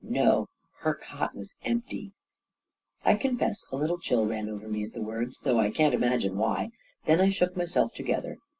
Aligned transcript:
44 0.03 0.23
No— 0.25 0.49
her 0.79 0.95
cQt 0.99 1.29
ivas 1.31 1.55
empty." 1.63 2.11
A 3.05 3.13
KING 3.15 3.31
IN 3.33 3.37
BABYLON 3.37 3.37
173 3.37 3.37
I 3.37 3.37
confess 3.45 3.65
a 3.71 3.75
little 3.75 3.99
chill 3.99 4.25
ran 4.25 4.49
over 4.49 4.67
me 4.67 4.83
at 4.83 4.93
the 4.93 5.01
words, 5.03 5.41
though 5.41 5.59
I 5.59 5.69
can't 5.69 5.93
imagine 5.93 6.37
why. 6.37 6.71
Then 7.05 7.21
I 7.21 7.29
shook 7.29 7.55
myself 7.55 7.93
together. 7.93 8.37